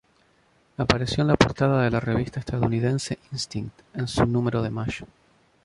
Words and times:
Apareció 0.77 1.21
en 1.21 1.27
la 1.27 1.35
portada 1.35 1.83
de 1.83 1.91
la 1.91 1.99
revista 1.99 2.39
estadounidense 2.39 3.19
"Instinct" 3.33 3.79
en 3.93 4.07
su 4.07 4.25
número 4.25 4.63
de 4.63 4.71
mayo. 4.71 5.05